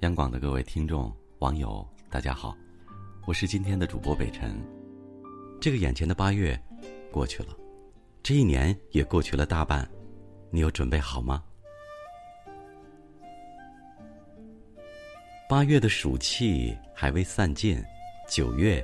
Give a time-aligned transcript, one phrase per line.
[0.00, 2.56] 央广的各位听众、网友，大家好，
[3.26, 4.58] 我是今天的主播北辰。
[5.60, 6.58] 这个眼前的八月
[7.12, 7.54] 过去了，
[8.22, 9.86] 这一年也过去了大半，
[10.50, 11.44] 你有准备好吗？
[15.46, 17.78] 八月的暑气还未散尽，
[18.26, 18.82] 九月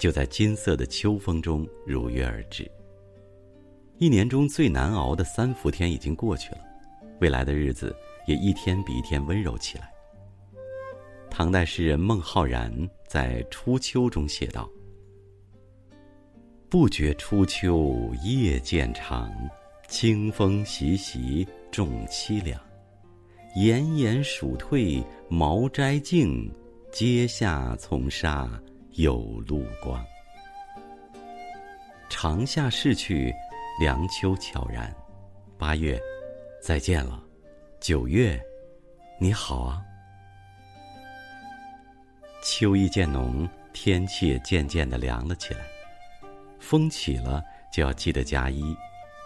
[0.00, 2.66] 就在金色的秋风中如约而至。
[3.98, 6.60] 一年中最难熬的三伏天已经过去了，
[7.20, 7.94] 未来的日子
[8.26, 9.92] 也一天比一天温柔起来。
[11.36, 12.72] 唐代诗人孟浩然
[13.08, 14.70] 在《初秋》中写道
[16.70, 19.28] ：“不觉初秋夜渐长，
[19.88, 22.60] 清风习习众凄凉。
[23.56, 26.48] 炎炎暑退茅斋静，
[26.92, 28.48] 阶下丛沙
[28.92, 30.06] 有露光。
[32.08, 33.34] 长夏逝去，
[33.80, 34.94] 凉秋悄然，
[35.58, 36.00] 八月，
[36.62, 37.20] 再见了。
[37.80, 38.40] 九月，
[39.18, 39.82] 你好啊。”
[42.44, 45.60] 秋意渐浓，天气也渐渐的凉了起来。
[46.58, 47.42] 风起了
[47.72, 48.76] 就要记得加衣，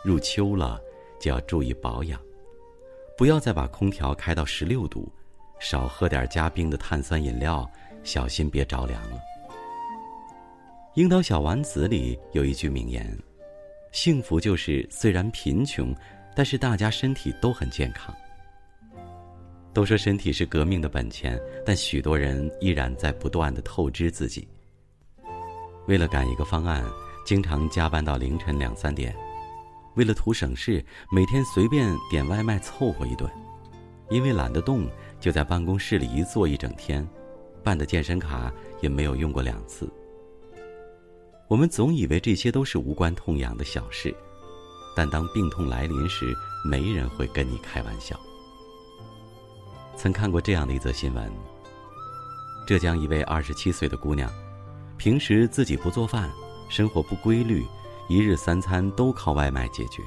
[0.05, 0.81] 入秋了
[1.21, 2.21] 就要注意保养，
[3.17, 5.13] 不要再把空调开到十六度，
[5.59, 7.69] 少喝点加冰的碳酸饮料，
[8.05, 9.17] 小心别着凉了。
[10.95, 13.05] 《樱桃小丸子》里有一句名言
[13.91, 15.93] ：“幸福就是虽然贫穷，
[16.37, 18.15] 但是大家身体都很健康。”
[19.79, 24.49] 都说身体是革命的本钱，但许多人依然在不断的透支自己。
[25.87, 26.85] 为了赶一个方案，
[27.25, 29.13] 经常加班到凌晨两三点；
[29.95, 33.31] 为了图省事，每天随便点外卖凑合一顿；
[34.11, 34.85] 因为懒得动，
[35.21, 37.09] 就在办公室里一坐一整天，
[37.63, 39.89] 办的健身卡也没有用过两次。
[41.47, 44.13] 我们总以为这些都是无关痛痒的小事，
[44.97, 46.35] 但当病痛来临时，
[46.69, 48.19] 没人会跟你开玩笑。
[49.99, 51.29] 曾看过这样的一则新闻：
[52.69, 54.33] 浙江一位二十七岁的姑娘，
[54.97, 56.31] 平时自己不做饭，
[56.69, 57.67] 生活不规律，
[58.09, 60.01] 一日三餐都靠外卖解决。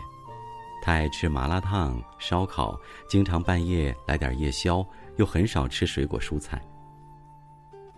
[0.82, 2.80] 她爱吃麻辣烫、烧烤，
[3.10, 4.82] 经常半夜来点夜宵，
[5.18, 6.66] 又很少吃水果蔬菜。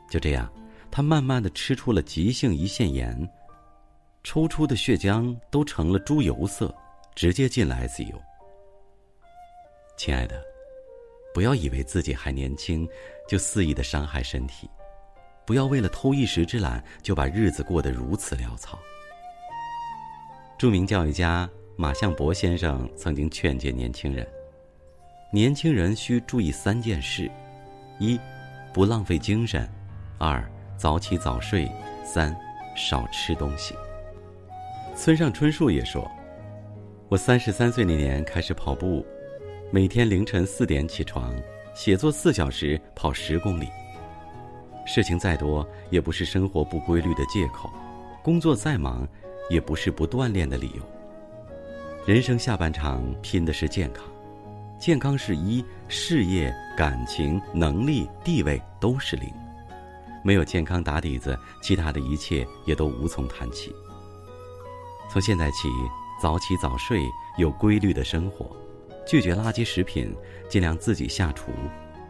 [0.09, 0.51] 就这样，
[0.89, 3.29] 她慢慢的吃出了急性胰腺炎，
[4.23, 6.73] 抽出的血浆都成了猪油色，
[7.13, 8.19] 直接进了 ICU。
[9.95, 10.52] 亲爱的。
[11.33, 12.87] 不要以为自己还年轻，
[13.27, 14.67] 就肆意的伤害身体；
[15.45, 18.77] 不要为了偷一时之懒，就把日子过得如此潦草。
[20.57, 24.27] 著名教育家马相伯先生曾经劝诫年轻人：
[25.31, 27.29] 年轻人需注意三件事：
[27.99, 28.19] 一，
[28.71, 29.65] 不浪费精神；
[30.19, 31.67] 二，早起早睡；
[32.05, 32.35] 三，
[32.75, 33.73] 少吃东西。
[34.95, 36.09] 村上春树也说
[37.09, 39.03] ：“我三十三岁那年开始跑步。”
[39.73, 41.33] 每天凌晨四点起床，
[41.73, 43.67] 写作四小时，跑十公里。
[44.85, 47.67] 事情再多，也不是生活不规律的借口；
[48.21, 49.07] 工作再忙，
[49.49, 50.83] 也不是不锻炼的理由。
[52.05, 54.05] 人生下半场拼的是健康，
[54.79, 59.27] 健康是一，事业、感情、能力、地位都是零。
[60.23, 63.75] 没有健康打底子，其他的一切也都无从谈起。
[65.09, 65.67] 从现在起，
[66.21, 67.03] 早起早睡，
[67.39, 68.55] 有规律的生活。
[69.05, 70.15] 拒绝垃圾食品，
[70.49, 71.51] 尽量自己下厨，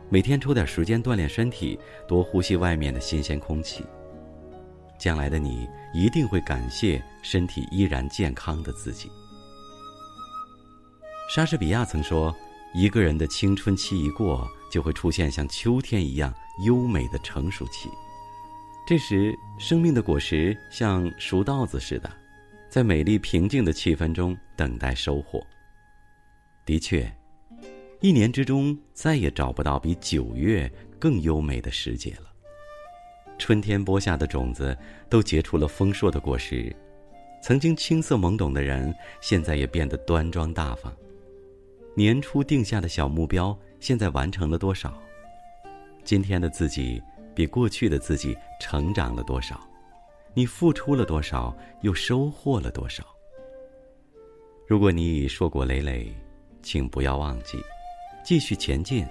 [0.10, 3.84] 每天抽点时间锻炼身体，多呼吸外面的新鲜空气。
[5.00, 9.10] 将来的你一定会感谢身体依然健康的自己。
[11.34, 12.34] 莎士比亚曾说
[12.74, 16.34] ：“一个人的青春期一过，就会出现像秋天一样
[16.64, 17.90] 优美的成熟期。
[18.86, 22.10] 这时，生命的果实像熟稻子似的，
[22.70, 25.46] 在美丽平静的气氛中等待收获。”
[26.66, 27.12] 的确，
[28.00, 32.32] 一年之中再也找不到比九月更优美的时节了。
[33.38, 34.78] 春天播下的种子
[35.10, 36.74] 都结出了丰硕的果实，
[37.42, 40.94] 曾经青涩懵懂的人，现在也变得端庄大方。
[41.96, 44.98] 年初定下的小目标，现在完成了多少？
[46.06, 47.02] 今天的自己
[47.36, 49.60] 比过去的自己成长了多少？
[50.34, 53.04] 你付出了多少，又收获了多少？
[54.66, 56.12] 如果你已硕果累累，
[56.64, 57.62] 请不要忘记，
[58.24, 59.06] 继续前进。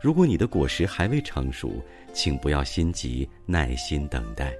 [0.00, 1.84] 如果你的果实还未成熟，
[2.14, 4.54] 请不要心急，耐心等待。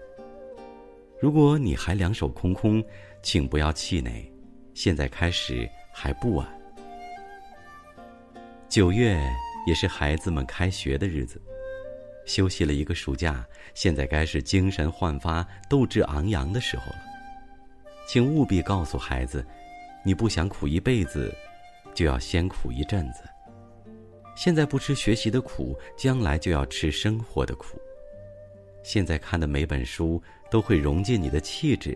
[1.18, 2.84] 如果你还两手空空，
[3.22, 4.30] 请不要气馁，
[4.74, 6.46] 现在开始还不晚。
[8.68, 9.18] 九月
[9.66, 11.40] 也是孩子们开学的日子，
[12.26, 16.98] 休息了一个暑假，现在该是精神焕发、斗志昂扬的时候了。
[18.06, 19.46] 请务必告诉孩子，
[20.04, 21.34] 你不想苦一辈子。
[21.94, 23.22] 就要先苦一阵子。
[24.36, 27.78] 现在不吃学习的苦，将来就要吃生活的苦。
[28.82, 31.94] 现在看的每本书都会融进你的气质，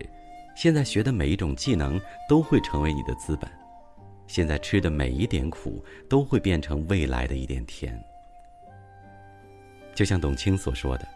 [0.54, 1.98] 现在学的每一种技能
[2.28, 3.50] 都会成为你的资本，
[4.26, 7.98] 现在吃的每一点苦都会变成未来的一点甜。
[9.94, 11.08] 就像董卿所说的：“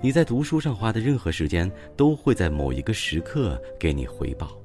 [0.00, 4.56] 你在读书上花的任何时间，都会在某一个时刻给你回报。”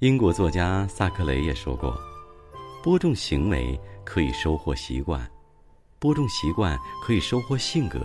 [0.00, 1.94] 英国作家萨克雷也说过
[2.82, 5.30] ：“播种行为。”可以收获习惯，
[6.00, 8.00] 播种习惯可以收获性格，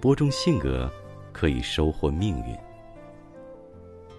[0.00, 0.90] 播种性格
[1.30, 2.56] 可以收获命运。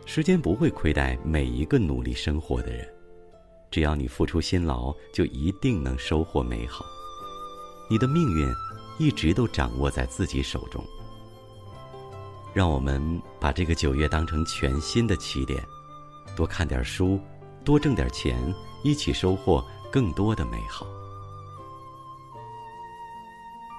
[0.06, 2.88] 时间不会亏待每一个努力生活的人，
[3.70, 6.86] 只要你付出辛劳，就一定能收获美好。
[7.90, 8.48] 你的命运
[8.98, 10.82] 一直都掌握在自己手中。
[12.54, 15.62] 让我们把这个九月当成全新的起点，
[16.42, 17.20] 多看点书，
[17.64, 18.36] 多挣点钱，
[18.82, 20.88] 一起收获更多的美好。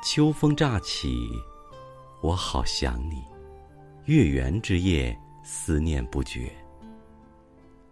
[0.04, 1.28] 秋风乍起，
[2.20, 3.20] 我好想你。
[4.04, 6.52] 月圆之夜，思念不绝。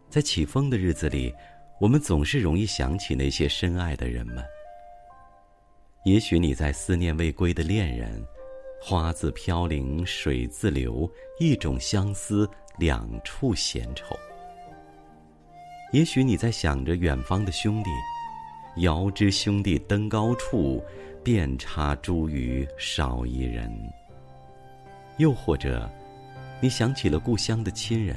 [0.08, 1.34] 在起风的日子里，
[1.81, 4.37] 我们总是容易想起那些深爱的人们。
[6.05, 8.25] 也许你在思念未归的恋人，
[8.81, 14.16] 花自飘零水自流，一种相思，两处闲愁。
[15.92, 17.90] 也许你在想着远方的兄弟，
[18.82, 20.82] 遥知兄弟登高处。
[21.22, 23.70] 遍插茱萸少一人。
[25.19, 25.87] 又或者，
[26.62, 28.16] 你想起了故乡的亲人。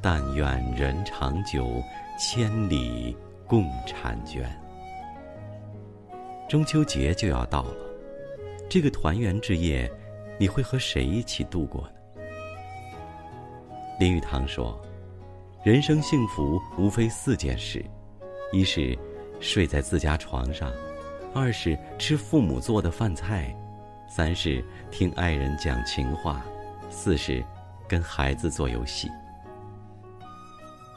[0.00, 1.82] 但愿人长久，
[2.18, 3.14] 千里
[3.46, 4.50] 共婵娟。
[6.48, 7.76] 中秋节就要到了，
[8.66, 9.86] 这个团圆之夜，
[10.38, 12.22] 你会和谁一起度过呢？
[14.00, 14.80] 林语堂说
[15.64, 17.82] ：“人生幸福无非四件事，
[18.52, 18.94] 一是
[19.40, 20.70] 睡在自家床上。”
[21.34, 23.56] 二是吃父母做的饭菜，
[24.06, 26.44] 三是听爱人讲情话，
[26.90, 27.42] 四是
[27.88, 29.08] 跟孩子做游戏。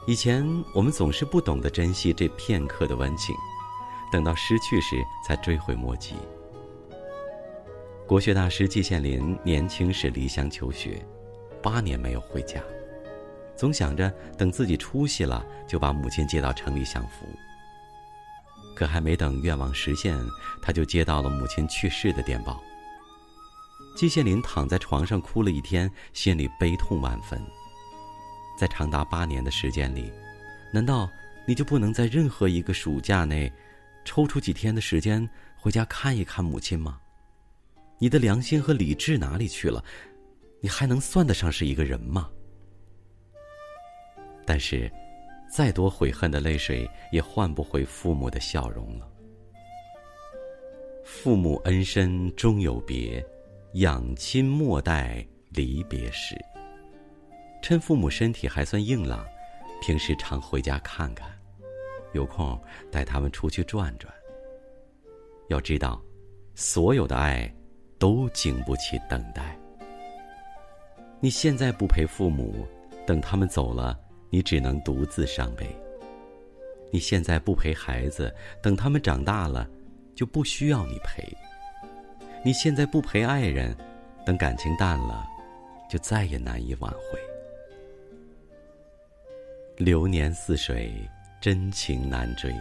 [0.05, 3.33] 以前我们总是不懂得珍惜这片刻的温情，
[4.11, 6.15] 等到失去时才追悔莫及。
[8.05, 11.01] 国学大师季羡林年轻时离乡求学，
[11.63, 12.61] 八年没有回家，
[13.57, 17.27] 总想着等自己出息了，就把母亲接到城里享福。
[18.75, 20.15] 可还没等愿望实现，
[20.61, 22.61] 他就接到了母亲去世的电报。
[23.95, 27.41] 季羡林躺在床上哭了一天，心里悲痛万分。
[28.59, 30.11] 在长达八年的时间里，
[30.71, 31.09] 难道
[31.47, 33.51] 你就不能在任何一个暑假内，
[34.05, 36.99] 抽出几天的时间回家看一看母亲吗？
[37.97, 39.83] 你的良心和理智哪里去了？
[40.61, 42.29] 你还能算得上是一个人吗？
[44.47, 44.91] 但是。
[45.49, 49.09] 再多悔恨的泪水，也换不回父母的笑容了。
[51.05, 53.25] 父母恩深终有别，
[53.75, 56.35] 养亲莫待离别时。
[57.61, 59.25] 趁父母身体还算硬朗，
[59.81, 61.29] 平时常回家看看，
[62.11, 62.61] 有空
[62.91, 64.13] 带他们出去转转。
[65.47, 66.01] 要知道，
[66.55, 67.49] 所有的爱
[67.97, 69.57] 都经不起等待。
[71.21, 72.67] 你现在不陪父母，
[73.05, 73.97] 等他们走了。
[74.29, 75.67] 你只能独自伤悲。
[76.91, 79.67] 你现在不陪孩子，等他们长大了，
[80.15, 81.27] 就不需要你陪。
[82.45, 83.75] 你现在不陪爱人，
[84.25, 85.27] 等感情淡了，
[85.89, 87.19] 就再也难以挽回。
[89.75, 90.91] 流年似水，
[91.41, 92.53] 真情难追，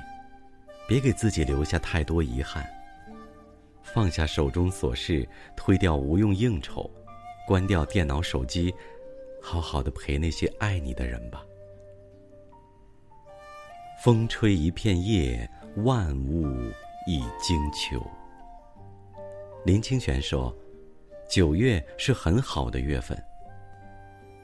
[0.89, 2.67] 别给自己留下太多遗憾。
[3.83, 6.91] 放下手中琐事，推掉无用应酬，
[7.47, 8.75] 关掉电脑手机，
[9.41, 11.45] 好好的陪那些爱你的人吧。
[13.99, 16.45] 风吹一片叶，万物
[17.07, 18.01] 一惊秋。
[19.65, 20.55] 林清玄说
[21.29, 23.21] ：“九月是很好的月份。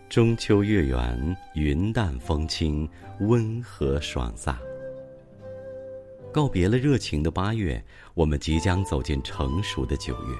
[0.09, 2.89] 中秋月圆，云淡风轻，
[3.21, 4.57] 温和爽飒。
[6.33, 7.83] 告别了热情的八月，
[8.15, 10.37] 我们即将走进成熟的九月。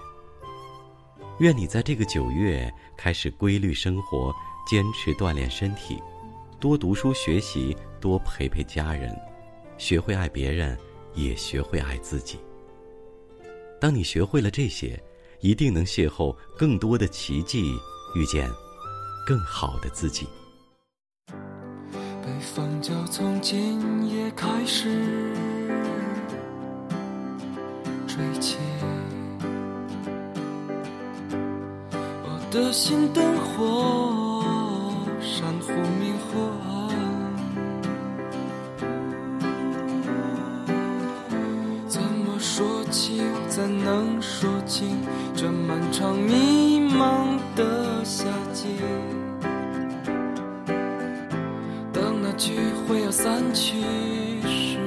[1.39, 4.35] 愿你在这个九月开始规律生活，
[4.67, 6.03] 坚持锻炼身体。”
[6.59, 9.17] 多读书学习，多陪陪家人，
[9.79, 10.77] 学会爱别人，
[11.15, 12.37] 也学会爱自己。
[13.81, 15.01] 当你学会了这些，
[15.39, 17.73] 一定能邂逅更多的奇迹，
[18.17, 18.51] 遇见
[19.25, 20.27] 更好的自己。
[21.29, 24.89] 北风就从今夜开始
[28.09, 28.59] 吹起，
[32.25, 34.43] 我的心灯火。
[35.21, 36.82] 山忽明忽暗，
[43.55, 44.97] 怎能说清
[45.37, 48.69] 这漫长迷茫的夏季？
[51.93, 52.55] 当那聚
[52.89, 53.83] 会要散去
[54.41, 54.79] 时，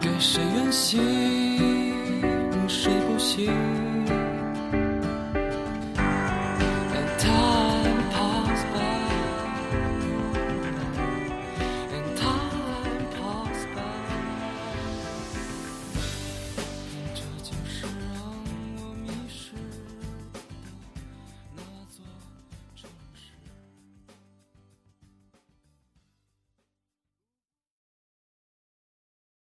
[0.00, 1.00] 给谁远行，
[2.66, 3.52] 谁不行？